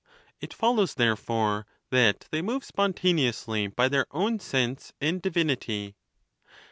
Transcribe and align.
It 0.39 0.51
follows, 0.51 0.95
therefore, 0.95 1.67
that 1.91 2.25
they 2.31 2.41
move 2.41 2.63
spontaneously 2.63 3.67
by 3.67 3.87
their 3.87 4.07
own 4.09 4.39
sense 4.39 4.93
and 4.99 5.21
divinity. 5.21 5.95